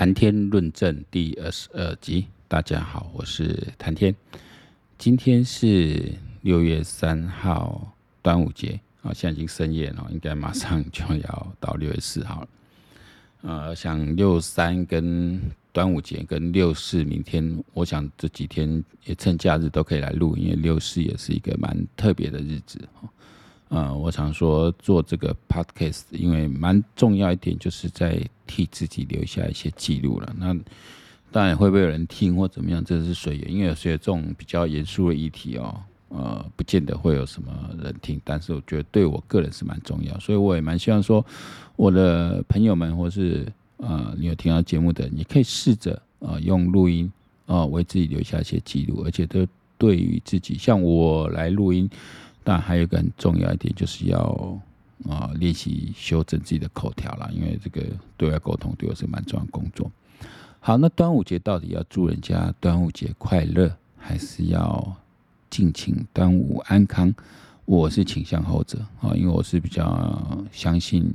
[0.00, 4.16] 谈天论政第二十二集，大家好，我是谈天。
[4.96, 12.48] 今天是六月三号，端午节啊，现在已经深夜了，应该马上就要到六月四号了。
[13.42, 15.38] 呃，像六三跟
[15.70, 22.80] 端午节跟六四，明天我想这几天也趁假日都可以来录，因为六四也是一个蛮特别的日子。
[23.70, 30.34] 呃，我想说做这个 podcast，因为蛮重要一点，就是在替自己留下一些记录了。
[30.36, 30.52] 那
[31.30, 33.48] 当然会不会有人听或怎么样，这是随缘。
[33.48, 38.20] 因为有些这种比较严肃的议题哦，呃，不见得会有什么人听。
[38.24, 41.24] 但是我觉得对我个人是蛮重要，所以我也蛮希望说，
[41.76, 43.46] 我的朋友们或是
[43.76, 47.06] 呃你有听到节目的，你可以试着呃用录音
[47.46, 49.46] 啊、呃、为自己留下一些记录，而且都
[49.78, 51.88] 对于自己，像我来录音。
[52.42, 54.60] 但还有一个很重要一点，就是要
[55.08, 57.82] 啊练习修正自己的口条啦，因为这个
[58.16, 59.90] 对外沟通对我是蛮重要工作。
[60.58, 64.96] 好，那端午节到底要祝人家端午节快乐，还是要
[65.48, 67.14] 敬请端午安康？
[67.64, 71.14] 我是倾向后者啊，因为我是比较相信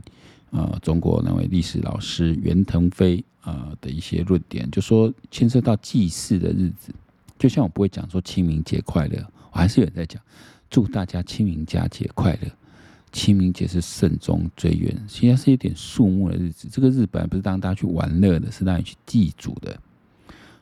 [0.52, 6.94] 啊中国那位历史老师袁腾飞啊的一些论点，就说牵涉到祭祀的日子，
[7.38, 10.22] 就像我不会讲说清明节快乐，我还是有人在讲。
[10.76, 12.52] 祝大家清明佳节快乐！
[13.14, 16.68] 清明节是慎终追远，现在是一点肃穆的日子。
[16.70, 19.80] 这个日本不是让大家去玩乐的，是让你去祭祖的。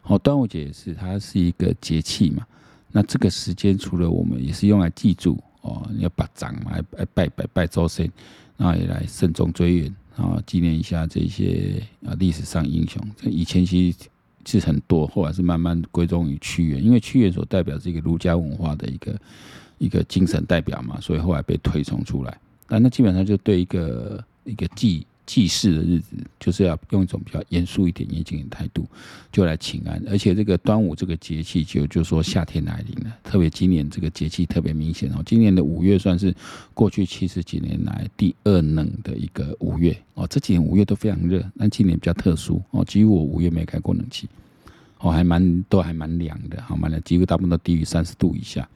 [0.02, 2.46] 好，端午节也是，它是一个节气嘛。
[2.92, 8.08] 那这个时间除了我们也是用来祭祖哦，要把长嘛，来拜拜拜祖先，
[8.56, 13.02] 然后也来慎终追远，然后纪念一下这些啊历史上英雄。
[13.18, 13.98] 这以前其实
[14.46, 19.20] 是很多，后来是慢慢归宗于屈原，因为屈原所代表是一个儒家文化的一个。
[19.84, 22.38] 一个精神代表嘛，所以后来被推崇出来。
[22.68, 28.86] 但那基本上就对一个一个祭祭祀的日子，就是要用一种比较严肃一点、严谨的态度，
[29.32, 30.02] 就来请安。
[30.10, 33.18] 而且这个端午这个节气，就就说夏天来临了。
[33.24, 36.34] 特别今年这个节气特别明显哦，今年的五月算是
[36.74, 40.26] 过去七十几年来第二冷的一个五月哦。
[40.30, 44.28] 这几年五月都非常热，但今年比较特殊哦，几乎我五月没开过冷气
[45.00, 48.68] 哦，还蛮都还蛮凉的，好蛮凉，几乎大部分都低于三十度以下。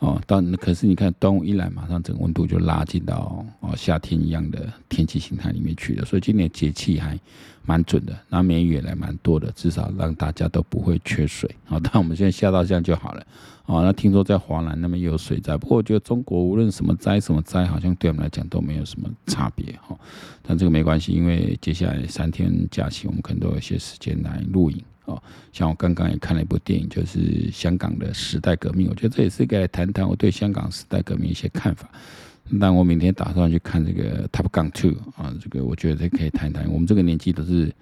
[0.00, 7.18] 哦，但可是你看端午一来，马上整个温度就拉近到哦夏天一样的天气形态里面去了，所以今年节气还
[7.66, 11.48] 蛮准的，那梅雨也来蛮多的，至少让大家都不会缺水。
[11.66, 13.26] 好， 但我们现在下到这样就好了。
[13.66, 19.94] 哦，那听说在华南那边有水灾，不过我觉得中国无论什么灾什么灾，好像对我们来讲都没有什么差别哈。
[20.42, 24.82] 但这个没关系，因为接下来三天假期，我们可能都有一些时间来录影。
[25.10, 25.22] 哦，
[25.52, 28.88] 像我刚刚也看了一部电影，就是香港的时代革命。
[28.88, 31.88] 我觉得这也是可以来谈谈我对香港时代革命一些看法。
[32.60, 36.70] 但我明天打算去看这个《Top Gun Two》啊，这个我觉得可以谈谈。
[36.70, 37.72] 我们这个年纪都是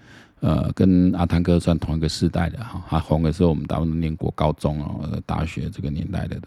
[0.40, 6.42] 呃跟阿汤哥算同一个时代的哈，他红的时候我们大部分念过高中啊、大学这个年代的人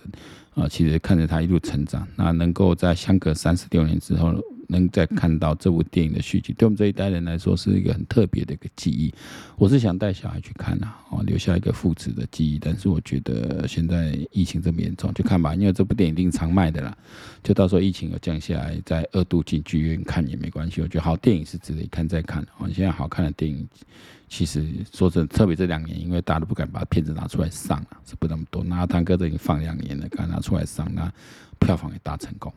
[0.53, 4.33] 啊，其实看着他一路成长，那能够在相隔三十六年之后。
[4.71, 9.13] 能再看到这部电影的续集，对我们这一代人来说是一个很特别的一个记忆。
[9.57, 12.57] 我是想带小孩去看呐，哦，留下一个父子的记忆。
[12.57, 16.97] 但是我觉得现在疫情这么严重，就看吧，因为这部电影一定常卖的啦。
[17.43, 20.81] 就到时候疫情有降下来，再二度进剧院看也没关系。
[20.81, 22.41] 我觉得好电影是值得一看再看。
[22.57, 23.67] 哦，现在好看的电影，
[24.29, 28.63] 其实说真，特别这两年，因为大家都不敢把片子拿出来上了，是不那么多。
[28.63, 31.11] 那阿汤哥都已经放两年了，敢拿出来上，那
[31.59, 32.53] 票房也大成功。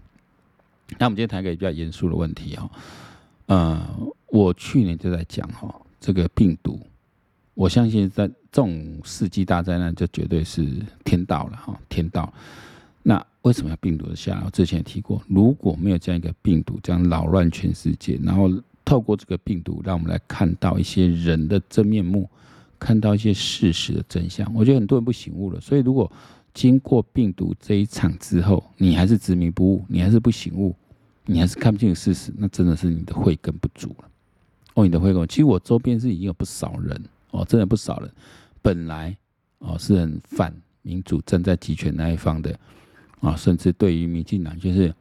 [0.99, 2.71] 那我们今天谈一个比较严肃的问题哈，
[3.47, 3.87] 呃，
[4.27, 6.79] 我去年就在讲哈，这个病毒，
[7.55, 10.67] 我相信在这种世纪大灾难，就绝对是
[11.05, 12.33] 天道了哈，天道。
[13.03, 14.43] 那为什么要病毒的下来？
[14.45, 18.51] 我之前也提过，如果没有这样一个病毒，这样扰乱全世界，然后
[18.85, 22.29] 透过这个病毒，让我们来看到一些人的真面目，
[22.79, 25.61] 看到一些事实的真相，我觉得很多人不醒悟了。
[25.61, 26.11] 所以如果
[26.55, 30.75] 经过病毒这一场之后，你还是执迷不悟，你还是不醒悟，
[31.27, 34.09] 你还是看不清事实，那真的是你的慧根不足了。
[34.75, 38.11] 哦，你的慧根，其实我周边是已经有不少人哦，真的不少人，
[38.63, 39.17] 本来
[39.59, 42.57] 哦是很反民主、站在集权那一方的
[43.21, 44.95] 啊，甚至对于民进党就是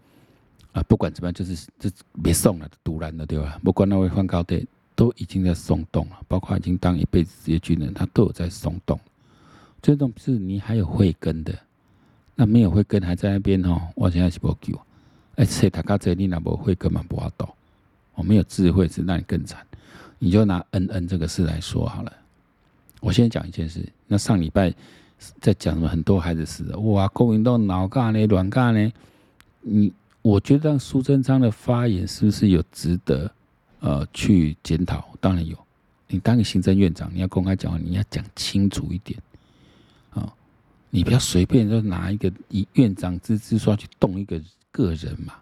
[0.72, 1.88] 啊，不管怎么样，就是这
[2.24, 3.60] 别送了，独揽了对吧？
[3.64, 4.66] 不管那位换高的，
[4.96, 9.00] 都已经在松动了，包括已经当一辈子职业军人，他都有在松动。
[9.84, 11.54] 这种是你还有慧根的，
[12.36, 13.82] 那没有慧根还在那边哦。
[13.96, 14.80] 我现在是不救，
[15.36, 17.48] 而且他刚才你那没慧根嘛不好懂，
[18.16, 19.60] 我没有智慧是让你更惨。
[20.20, 22.14] 你就拿恩恩这个事来说好了。
[23.02, 24.74] 我先讲一件事，那上礼拜
[25.42, 25.90] 在讲什么？
[25.90, 28.94] 很多孩子死了，哇，国民党脑干呢，软干呢？
[29.60, 29.92] 你
[30.22, 33.30] 我觉得苏贞昌的发言是不是有值得
[33.82, 35.10] 呃去检讨？
[35.20, 35.58] 当然有
[36.08, 39.20] 你当个行政院长，你要公开讲话，你要讲清楚一点，
[40.96, 44.40] 你不要随便就拿一个以院长之姿说去动一个
[44.72, 45.34] 个人嘛。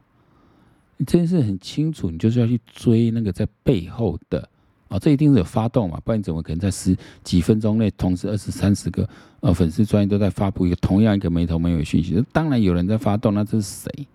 [0.95, 4.47] 你这件事很清楚，你就是要去追那个在背后的。
[4.87, 9.07] 啊，这一定是有发动嘛，不然你怎么可能在十几分钟内，同时二十三十个
[9.41, 12.23] 呃粉丝专业都在发布一个同样一个没头没尾讯息？
[12.31, 14.07] 当然有人在发动，那这是谁？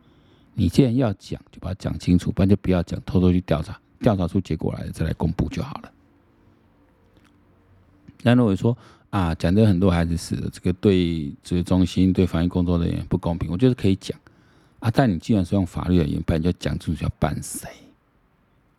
[0.55, 5.93] 你既然要讲，就把它讲清楚，不然就不要讲，偷偷去调查，调查出结果来再来公布就好了。
[8.23, 8.77] 那如果说
[9.11, 14.19] 啊，讲的很多孩子死了，这个对指挥中心、对防疫工作人员不公平，我觉得可以讲
[14.81, 17.69] 啊，但你既然是用法律的言办，就讲清楚要办谁。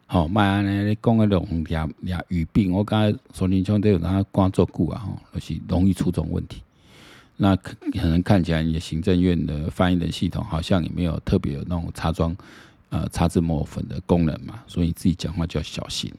[0.06, 6.62] 好，卖安尼你讲个龙牙牙语病，我刚才说你兄弟有他光做顾啊，吼，就是容易出这种问题。
[7.35, 12.35] 那可能看起来你的行政院的翻译的系统好像也没有特别有那种擦装
[12.89, 16.12] 呃擦字抹粉的功能嘛，所以你自己讲话就要小心。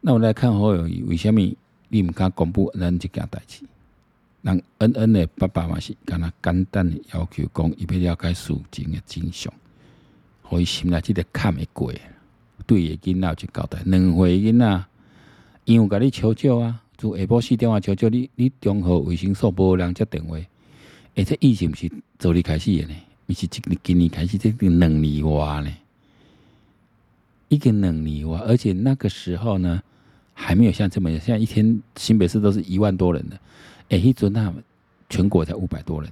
[0.00, 1.40] 那我来看侯友宜为什么
[1.88, 3.64] 你唔敢公布恩恩这件代志？
[4.42, 9.50] 让恩恩的爸爸嘛是敢若简单诶要求讲，伊要了解事情诶真相。
[10.42, 11.90] 互伊心内即个坎会过，
[12.66, 13.78] 对个囡仔就交代。
[13.86, 14.84] 两岁囡仔，
[15.64, 20.36] 伊有甲你求救啊，就下晡四点啊求救你，你中和卫生所无人接电话。
[21.16, 22.94] 而且疫情毋是昨日开始诶呢，
[23.28, 25.72] 毋是今今年开始，这个两年外呢，
[27.48, 29.82] 一个两年外，而且那个时候呢，
[30.34, 33.38] 还没有像这么，现在一天新北市都是一万多人的，
[33.88, 34.52] 诶，迄阵那
[35.08, 36.10] 全国才五百多人，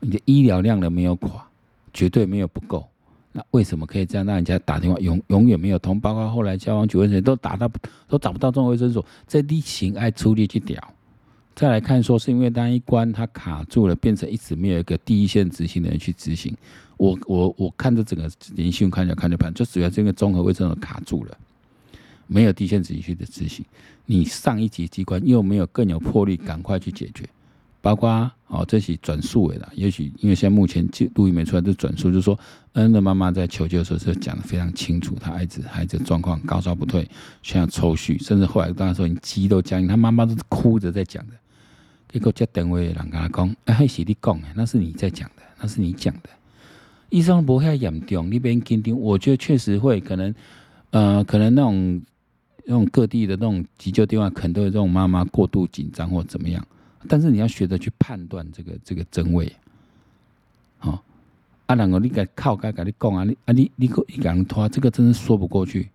[0.00, 1.46] 你的医疗量呢没有垮，
[1.94, 2.86] 绝对没有不够。
[3.32, 6.00] 那为什么可以这样让人家打电话永永远没有通？
[6.00, 7.70] 包括后来消防局、卫生都打到
[8.08, 10.82] 都找不到中央卫生所，这例行爱出力去屌。
[11.54, 16.56] 再来看说是因为当一关它卡住了，变成一直没有一个第一线执行的人去执行。
[16.96, 21.38] 我我我看着整个连续看着看着盘，就主要这个综合卫生所卡住了，
[22.32, 23.64] 没有第一线执行的执行。
[24.06, 27.28] 你上一级机关又没有更有魄力，赶快去解决。
[27.82, 32.38] 包括哦，这是转述的，也许因为现在目前录音没出来，这转述就是说，
[32.74, 37.08] 恩的妈妈在求救的时候是讲得非常清楚，她孩子孩子状况高烧不退，
[37.42, 41.32] 需要抽搐，甚至后来跟他说你鸡都僵硬，他妈妈都是哭着在讲的。
[42.12, 46.28] 结果接电话的人跟他讲，哎，还是你讲的，那是你在讲的，那是你讲的。
[47.08, 48.94] 医生不会严重，你别紧张。
[49.00, 50.34] 我觉得确实会，可能
[50.90, 52.02] 呃，可能那种
[52.64, 56.64] 那种各地的那种急救电话，可能都有这种妈妈过度紧张或怎么样。
[57.08, 59.50] 但是你要学着去判断这个这个真伪，
[60.78, 61.02] 好，
[61.66, 65.88] 啊，然后你该靠该跟你讲啊，你啊你你个一个人拖，这个真是说不过去。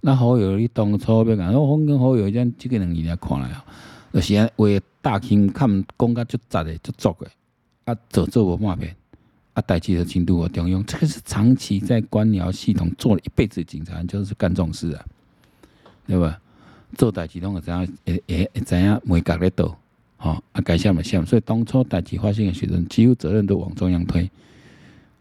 [0.00, 3.64] 那好友你当初别讲，我跟好友这样这个人你来看来啊，
[4.12, 7.30] 就是为大庭看讲个足杂的就做的，
[7.84, 8.94] 啊做做无半遍，
[9.54, 15.04] 啊代志的进度和中庸，这个是长期在官僚系统做了一辈子警察，就是干这种事啊，
[16.06, 16.40] 对吧？
[16.96, 19.76] 做代志拢会知影，会会会知影每角咧倒。
[20.18, 24.30] 好啊，该下面下，所以当初代志发生的学生，几乎责任都往中央推。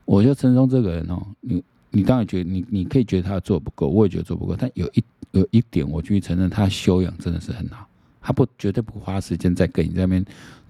[0.06, 4.56] 我觉得陈松这个人哦，你你当然觉得你你可以觉得他做不够，我也觉得做不够。
[4.58, 7.86] 但有一有一点，我必须承认，他修养真的是很好。
[8.22, 10.26] 他不绝对不花时间在跟你在那边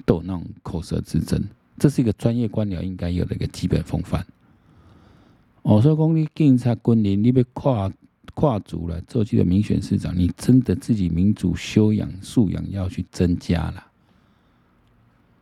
[0.05, 1.41] 斗那种口舌之争，
[1.77, 4.25] 这是一个专业官僚应该有的一个基本风范。
[5.61, 7.91] 哦，所以讲你警察军人，你要跨
[8.35, 13.83] 跨足了做这个民选市长，你真的自己民主修养素养要去增加了。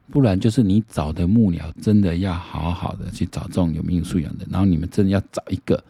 [0.09, 5.83] 不然就是你找的幕僚真的要好好的去找这种有民主素养的，然后你们真的要找一个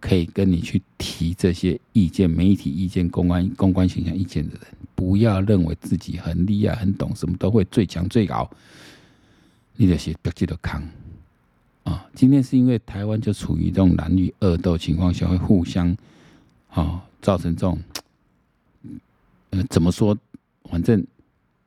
[0.00, 4.62] 可以跟你去提这些意见、媒体意见、公关公关形象意见的人，
[4.94, 8.50] 不要认为自己很厉害、很懂，什么都会，最强最高，
[9.76, 10.82] 你得是别记得扛
[11.84, 12.04] 啊！
[12.14, 15.96] 今天是因为台湾就处于这种蓝绿恶斗情况下，会互相
[16.70, 17.78] 啊造成这种
[19.50, 20.16] 呃怎么说，
[20.64, 21.06] 反正。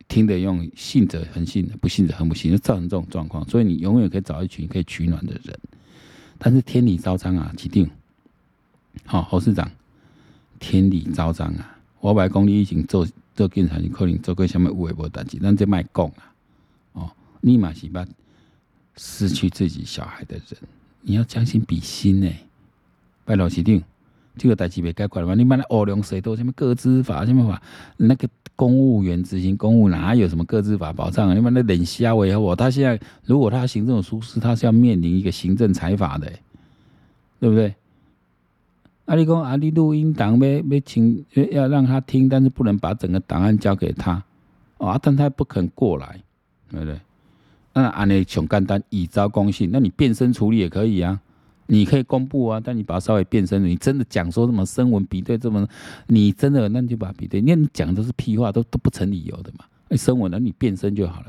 [0.07, 3.47] 听得用信者恒信，不信者恒不信，就造成这种状况。
[3.47, 5.57] 所以你永远可以找一群可以取暖的人，
[6.37, 7.89] 但是天理昭彰啊，指定
[9.05, 9.71] 好侯市长，
[10.59, 11.79] 天理昭彰啊！
[12.01, 16.33] 我外公你已经做做警察，你可能做过什么有诶无代志，咱这卖讲啊！
[16.91, 18.05] 哦，你嘛是把
[18.97, 20.59] 失去自己小孩的人，
[20.99, 22.29] 你要将心比心呢。
[23.23, 23.81] 拜老市长，
[24.37, 25.35] 这个代志没解决嘛？
[25.35, 27.61] 你把那欧良谁都什么个资法什么法
[27.97, 28.27] 那个。
[28.53, 31.33] 公务员执行公务哪有什么个资法保障啊？
[31.33, 32.55] 你把那冷瞎为何？
[32.55, 36.31] 他现在如果他行政疏失，他是要面临一个行政裁罚的，
[37.39, 37.73] 对不对？
[39.05, 44.23] 啊，你讲啊，你录音档要要请要让他听，但是不能把整个档案交给他
[44.77, 46.21] 啊，但他不肯过来，
[46.69, 46.99] 对不对？
[47.73, 51.19] 那按呢，穷简单，以招公信，那你变声处理也可以啊。
[51.73, 55.65] 你可以公布啊，但你把它稍微变声，你真的讲说什么声纹比对这么，
[56.07, 59.63] 你真的那你就把它比对，因为你讲的都是屁话，都都不成理由的嘛。
[59.87, 61.27] 哎，声纹那你变声就好了，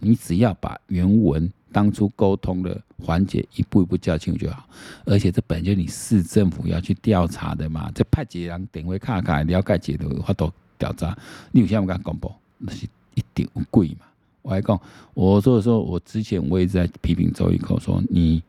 [0.00, 4.68] 你只要把原文当初沟通的环节一步一步叫清楚就好。
[5.04, 11.16] 而且这本就你市政府要去调查的嘛，这派几个人点位看看了解解的话都调查，
[11.52, 14.06] 你有想不敢公布，那是一定贵嘛。
[14.42, 14.80] 我还讲，
[15.14, 18.42] 我说的时候，我之前我也在批评周玉蔻说你。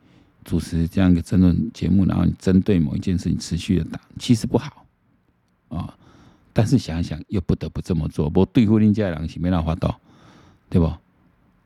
[0.48, 4.86] 主持这样一个争论节目，然后你针对某一件事情持续的打，其实不好
[5.68, 5.94] 啊。
[6.54, 8.30] 但是想想，又不得不这么做。
[8.30, 10.00] 不对付人家人是没办法到，
[10.70, 10.86] 对不？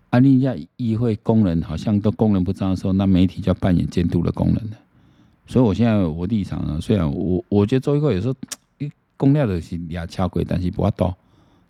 [0.09, 4.77] 啊，人家议会功能好像都功能不彰的时候，那媒体就要扮演监督的功能了。
[5.45, 8.35] 所以我现在我立场呢，虽然我我觉得周玉蔻有时候，
[9.15, 11.15] 公料的是俩敲鬼，但是不要到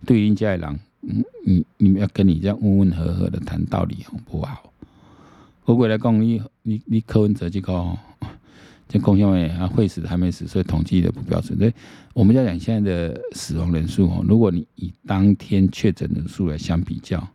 [0.05, 4.71] 对人家的人，嗯，你你们要跟你这样温温和和的谈道理，好不好？
[5.71, 7.97] 回过来讲，你你你柯文哲这个，
[8.89, 11.57] 这公校委啊会死还没死，所以统计的不标准。
[11.57, 11.73] 所以
[12.13, 17.25] 我们要讲现在的死亡人数哦，如果你以当天确诊人数来相比较，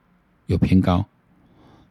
[0.46, 1.02] 有偏高，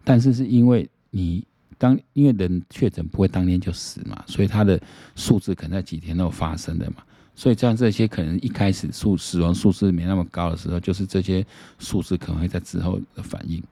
[0.03, 1.43] 但是是因为你
[1.79, 4.79] 当因为人确诊不会当天就死嘛，所以他的
[5.15, 6.97] 数字可能在几天后发生的嘛，
[7.33, 11.43] 所以像这些可能一开始数死亡数字没那么高的时候，就是这些
[11.79, 13.63] 数字可能会在之后的反应。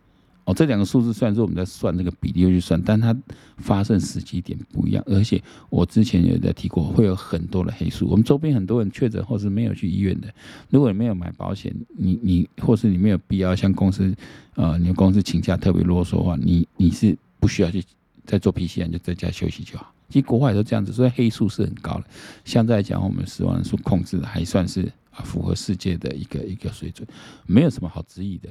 [0.46, 3.16] 哦，这两个数字虽然说我们在算这个比例去算，但它
[3.58, 5.02] 发生时机点不一样。
[5.08, 8.08] 而且我之前也在提过，会有很多的黑数。
[8.08, 10.28] 我们周边很多人确诊或是没有去医院的，
[10.70, 14.14] 如果你没有买保险，你你或是你没有必要向公司，
[14.56, 17.82] 呃，你们公司请假特别啰嗦的话，你你是不需要去
[18.26, 19.94] 再做 PCR，就在家休息就好。
[20.10, 22.04] 其实国外都这样子，所以黑数是很高的。
[22.44, 27.08] 相对来讲，我们死亡人数控制还算是啊符合世界的一个一个水准，
[27.46, 28.50] 没有什么好质疑的。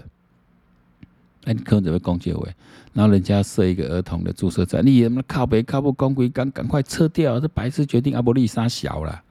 [1.45, 2.49] 那，你可能会攻击我，
[2.93, 7.41] 然后人家设一个儿童的注射站，你他妈靠北靠不公规，赶赶快撤掉！
[7.41, 9.23] 这白痴决定，阿伯利杀小了，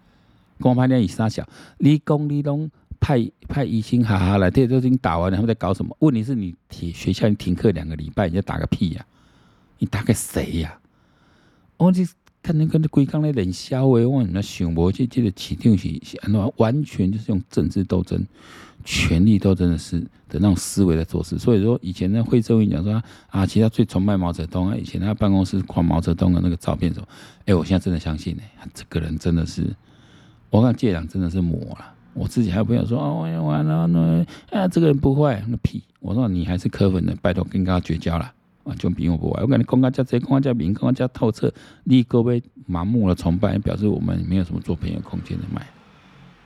[0.59, 5.95] 光拍你杀小，你公你拢派派医生哈哈来，这都已经打完了，他们在搞什么？
[5.99, 9.07] 问题是你停学校你停课两个礼拜，你就打个屁呀、啊？
[9.79, 10.79] 你打给谁呀、啊？
[11.77, 12.05] 我这
[12.43, 18.23] 看那个那规刚的冷笑话，我那想不起这个起定是是安怎，完全就是用政治斗争。
[18.83, 27.07] 权力都真的是的那种思维在做事，所以说以前那惠州人讲说啊，其实他最崇拜毛泽东啊，以前他办公室挂毛泽东的那个照片的时候，
[27.45, 28.41] 哎、我现在真的相信呢、
[28.73, 29.75] 这个人真的是，
[30.49, 31.93] 我看这两真的是魔了。
[32.13, 35.81] 我自己还有朋友说哦，完了那啊，这个人不坏，那屁！
[36.01, 38.29] 我说你还是柯粉的，拜托跟他绝交了
[38.65, 39.41] 啊，就比我不坏。
[39.41, 41.49] 我感觉公家加贼，公家加民，公家加透彻，
[41.85, 45.65] 你各位盲目的崇拜，表示我们没有什么做朋友空间的卖。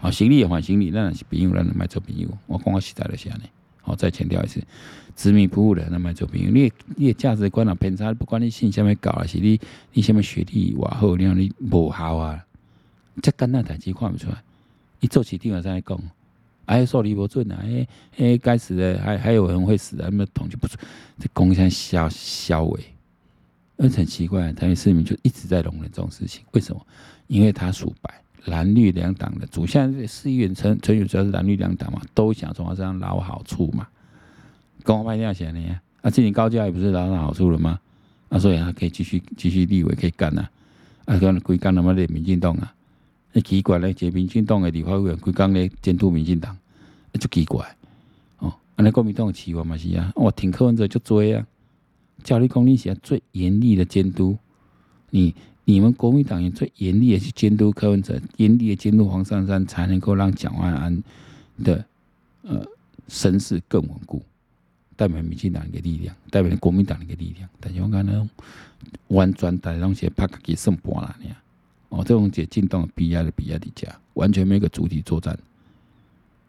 [0.06, 2.30] 好，行李也还行李，那是朋友，那买做朋友。
[2.46, 3.42] 我讲我实在的些呢，
[3.82, 4.62] 好，再强调一次，
[5.16, 6.52] 执迷不悟的那买做朋友。
[6.52, 9.60] 你你的价值观啊偏差，不管你信什么搞啊，是你
[9.94, 12.46] 你什么学历哇好，你让你无效啊，
[13.20, 14.38] 这简单代志看不出来。
[15.00, 16.00] 你做起定了再讲，
[16.66, 20.78] 哎，说你不准啊，哎哎，该死的还还有人会死的，那么统计不出，
[21.18, 22.80] 这贡献消消伪，
[23.78, 26.86] 而且很奇怪，台湾市民就一直在容忍这种事情，为什么？
[27.26, 28.14] 因为他属白。
[28.46, 33.88] 蓝绿两党的主，现在市议员陈陈宇主要是蓝绿两党嘛，都想从他身上捞好处嘛。
[34.84, 37.80] 公开这样写呢，啊，今年高嘉瑜不是捞到好处了吗？
[38.30, 40.48] 啊，所以他可以继续继续立委可以干呐。
[41.06, 42.72] 啊，可能归干他妈的民进党啊，
[43.34, 46.56] 那奇怪嘞，这民进党的立法委员归干嘞监督民进党，
[47.14, 47.66] 就奇怪。
[48.38, 51.44] 哦，啊，那国民党的期望嘛是啊，我挺柯文哲就追啊，
[52.24, 54.38] 教你讲你是最严厉的监督，
[55.10, 55.34] 你。
[55.66, 61.04] 你们国民党员最严厉的去监督柯文哲，严厉的监督黄珊珊，才能够让蒋万安
[61.64, 61.84] 的
[62.44, 62.64] 呃
[63.08, 64.22] 声势更稳固，
[64.96, 67.50] 代表民进党的力量，代表国民党的力量。
[67.60, 68.30] 但是我看那种
[69.08, 71.36] 完全带东西怕自己胜半了呢。
[71.90, 75.38] 哦，这种解进动比压的比亚的家，完全没有个主体作战。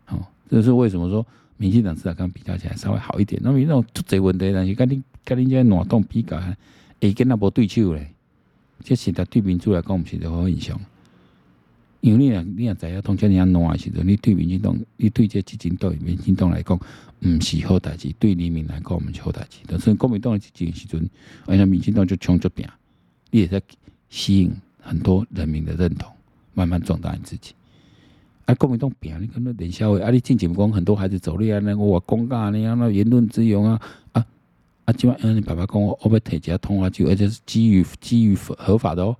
[0.08, 3.40] 哦，这是为什么说民进党是跟比较起来稍微好一点？
[3.42, 6.36] 那么那种出这问题，但是跟你跟你这暖动比较，
[7.00, 8.12] 哎，跟那无对手嘞。
[8.84, 10.80] 这是在对民主来讲，毋是一个好印象。
[12.00, 16.78] 因为你若你若知影统这样乱的时阵，你对民进党，你对这执政党、民进党来讲，
[17.20, 19.58] 唔是好代志；对人民来讲，唔是好代志。
[19.66, 21.08] 但是国民党的执政时阵，
[21.46, 22.70] 而且民进党就冲这边，
[23.32, 23.62] 你会使
[24.08, 26.12] 吸引很多人民的认同，
[26.54, 27.54] 慢慢壮大你自己。
[28.44, 33.80] 啊，国民党拼你看那连消话，啊，你进前讲很多孩子走了啊，那我公告你啊，那言论自由啊，
[34.12, 34.24] 啊。
[34.86, 39.16] 啊，今晚嗯，你爸爸跟我，我被提交通话记录，而且是基于基于合法的哦，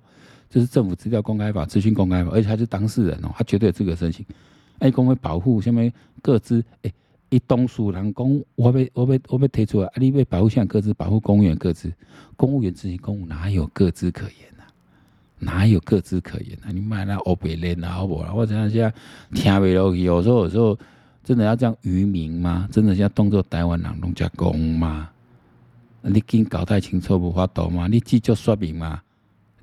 [0.49, 4.25] 这是政府资料公开法、资讯公开法，而且他是当事人哦，他绝对有资格申请。
[4.79, 6.91] 哎，公会保护下面各自，哎，
[7.27, 11.91] 一东数人公，我被我被我被提出来，啊，你被保护像各自，保护公务员各自，
[12.37, 14.63] 公务员执行公务哪有各自可言呐，
[15.37, 16.71] 哪有各自可言啊？
[16.71, 18.33] 你买那欧北链啊，好不好？
[18.33, 18.93] 我这样现在
[19.33, 20.79] 听不落去，有时候有时候
[21.25, 22.69] 真的要这样愚民吗？
[22.71, 25.09] 真的要当做台湾人拢加讲吗？
[26.09, 27.87] 你紧搞太清楚无法度嘛？
[27.87, 29.01] 你至少说明嘛。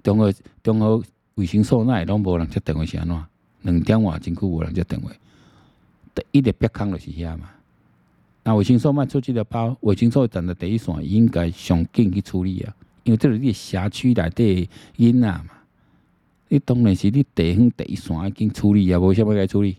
[0.02, 3.24] 中学中学卫生所那拢无人接电话是安怎？
[3.62, 5.10] 两点外真久无人接电话，
[6.14, 7.48] 第一个别坑就是遐嘛。
[8.42, 12.76] 那卫生所卖出去的包，卫生所站在第一线，应该上紧去处理啊。
[13.04, 15.50] 因为这是你社区内底囡仔嘛，
[16.48, 19.78] 你当然是你地方第一线要紧处理啊，无啥物该处理。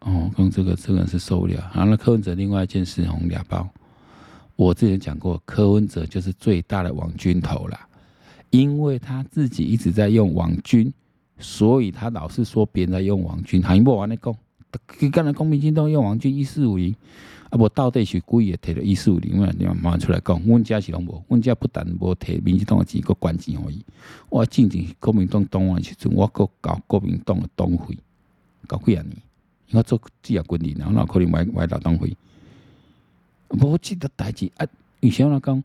[0.00, 1.70] 哦，讲这个这个是受不了。
[1.74, 3.66] 然后柯文哲另外一件事，红俩包，
[4.56, 7.88] 我之前讲过，柯文哲就是最大的网军头啦，
[8.50, 10.92] 因为他自己一直在用网军，
[11.38, 14.34] 所以他老是说别人在用网军，还不完的讲。
[14.98, 16.92] 佮刚才讲民进党用网军一四五零，
[17.50, 19.48] 啊，无到底是故意摕了一四五零嘛？
[19.56, 23.84] 你马上出来讲，阮家是拢无，阮家不但无摕民进党的钱，佮捐钱互伊。
[24.28, 27.96] 我进前国民党党员时阵，我佮搞国民党的党费，
[28.66, 29.16] 搞几啊年，
[29.72, 32.16] 我做职业军人，然后可能买买劳党费？
[33.50, 34.66] 无记得代志啊！
[35.00, 35.62] 以前我讲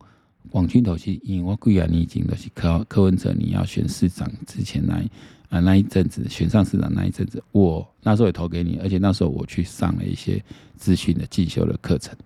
[0.52, 5.08] 网军头是，因为我贵啊年前都是柯柯文哲，你要选市长之前来。
[5.50, 10.40] 啊，那一阵子选上市长那一阵子，我那时候也投给你，而且那时候我去上了一些
[10.76, 12.16] 资讯的进修的课程。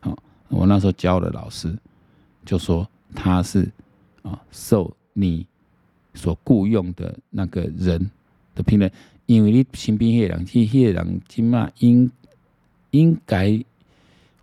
[0.00, 0.14] 好，
[0.48, 1.74] 我那时候教的老师
[2.44, 3.66] 就说他是
[4.20, 5.46] 啊受你
[6.12, 8.10] 所雇佣的那个人
[8.54, 8.92] 的聘任，
[9.24, 12.10] 因为你身边迄个人，其实那个人起码应
[12.90, 13.64] 应该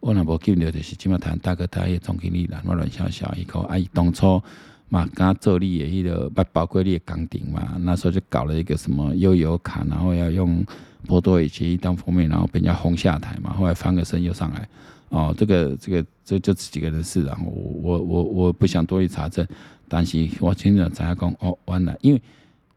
[0.02, 4.42] 我那无记得就是起码谈大哥大爷总经理啦，我乱想想一个阿姨当初。
[4.90, 10.62] 嘛，刚做你的迄个不包括你的岗顶嘛，那时候就搞了一个什么悠游卡，然后要用
[11.08, 14.68] 波多野结衣当封面，然后被人家轰下台嘛，后来翻个身又上来，
[15.08, 19.48] 哦，这个这个这就几个人事，然后我我我我不想多去查证，
[19.88, 22.22] 但是我听着大家讲哦完了，因为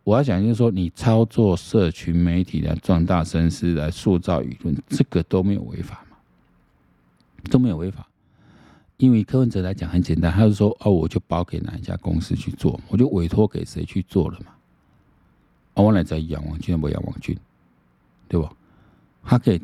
[0.04, 6.03] 我要讲就是说，你操作社群媒体来壮大声势来塑造舆论，这个都没有违法，
[7.50, 8.06] 都没有违法。
[8.96, 14.52] 因为柯文哲来讲很简单，他就说：“哦，我就包给哪一家公司去做，我就委托给谁去做了嘛。
[15.74, 17.36] 哦”我来在养网军，不养网军，
[18.28, 18.52] 对吧？
[19.24, 19.60] 他可以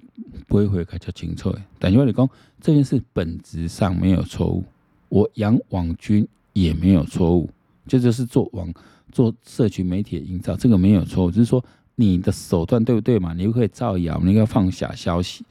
[0.48, 1.54] 不会回开较清楚。
[1.78, 2.28] 但因为你讲
[2.60, 4.64] 这件事本质上没有错误，
[5.08, 7.48] 我养网军也没有错误，
[7.86, 8.72] 这就是做网
[9.12, 11.64] 做社群媒体的营造，这个没有错误，只是说
[11.94, 13.32] 你的手段对不对嘛？
[13.32, 15.44] 你又可以造谣，你可以放假消息。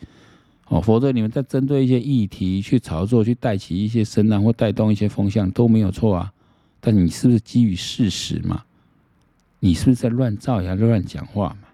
[0.69, 6.31] 哦，否则你们在针对一些议题去炒作，去带起一些声浪或带动一些风向都没有错啊。
[6.79, 8.63] 但你是不是基于事实嘛？
[9.59, 11.67] 你是不是在乱造谣、乱讲话嘛？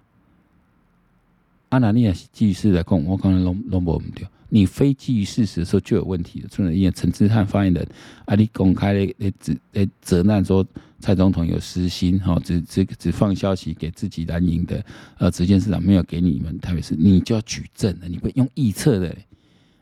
[1.70, 4.26] 阿南尼亚是基于事实来讲，我刚才拢拢不唔对。
[4.48, 6.72] 你非基于事实的时候就有问题了。
[6.72, 7.86] 因为陈志汉发言人
[8.26, 10.66] 啊，你公开的诶责诶责难说
[11.06, 14.84] 蔡总统有私心，哈，只只只放消息给自己蓝营的
[15.20, 19.16] 呃直选市长，没有给你们台北市，你就要举证了，你不用臆测的，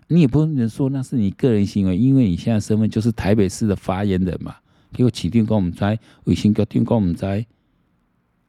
[0.09, 4.53] 你也不能说那是你个人行为，因为你现在身份就是台北市的发言人嘛，
[4.91, 7.45] 给我起定跟我们在卫星哥定跟我们在，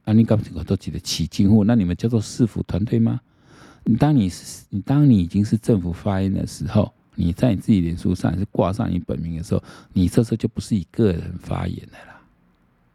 [0.03, 3.21] 啊，你搞这个都记得起进户，那你们叫做市府团队吗？
[3.85, 12.14] 你当你是你当你已经是政府发言的时候，你在你自己脸书上是挂上你本名的时候，你这时候就不是以个人发言的啦。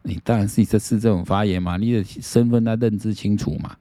[0.03, 3.75] 你当然是以这市政府发言嘛，你的身份他认知清楚嘛。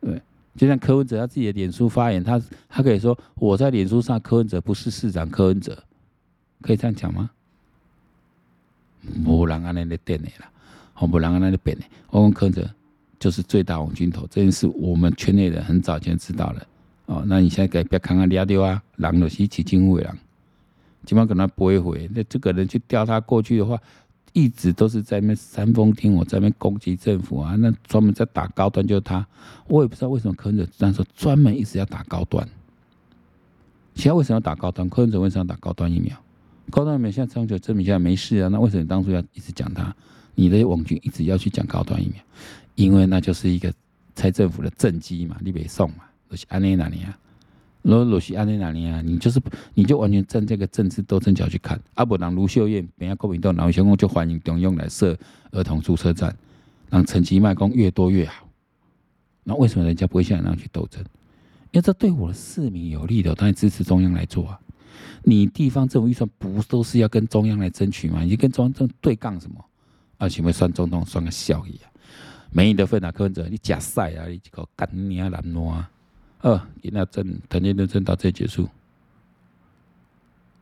[0.00, 0.20] 对，
[0.56, 5.82] 就像柯文哲他自己的脸书发言，他他可以说我在脸书上柯文哲不是市长柯文哲，
[6.62, 7.30] 可以这样讲吗？
[9.24, 10.50] 无人安尼咧变的啦，
[10.92, 12.68] 好，无人安尼咧变的，我讲柯文哲。
[13.18, 16.66] 就是最大网军头这件事，我们圈内人很早前知道了
[17.04, 17.22] 哦。
[17.26, 20.16] 那你现在改不要看看抓到啊，狼的是起金会狼，
[21.04, 22.08] 基本上跟他不会回。
[22.14, 23.78] 那这个人去调他过去的话，
[24.32, 27.56] 一直都是在那边煽风点火，在那边攻击政府啊。
[27.56, 29.26] 那专门在打高端就是他，
[29.66, 32.48] 我也不知道为什么柯文哲那时候，专门一直要打高端。
[33.94, 34.88] 现在为什么要打高端？
[34.88, 36.16] 柯文哲为什么要打高端疫苗？
[36.70, 38.48] 高端疫苗现在长久证明现在没事啊。
[38.48, 39.94] 那为什么当初要一直讲他？
[40.34, 42.22] 你的网军一直要去讲高端疫苗？
[42.76, 43.72] 因为那就是一个
[44.14, 47.18] 拆政府的政绩嘛，你别送嘛，都是安内哪里啊？
[47.82, 49.00] 如果都是安在哪里啊？
[49.02, 49.40] 你就是
[49.74, 51.80] 你就完全站这个政治斗争角去看。
[51.94, 55.16] 阿伯让卢秀燕，等下国民党老小公就欢迎中央来设
[55.52, 56.36] 儿童注册站，
[56.90, 58.46] 让陈其迈讲越多越好。
[59.44, 61.02] 那为什么人家不会像你那样去斗争？
[61.72, 64.60] 因为这对我的市民有利的，当然支持中央来做啊。
[65.22, 68.22] 你地方政府预算不都是要跟中央来争取吗？
[68.22, 69.64] 你跟中央争对杠什么？
[70.18, 71.88] 啊，请问算总统算个效益啊？
[72.52, 75.90] 没你的份啊，柯文哲，你假赛啊，你这个干你啊，懒惰啊！
[76.42, 78.68] 呃，今天真，今天论证到这结束，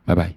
[0.04, 0.34] 拜拜。